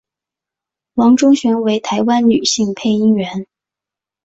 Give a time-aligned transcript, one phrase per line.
[0.95, 3.45] 王中璇为台湾女性配音员。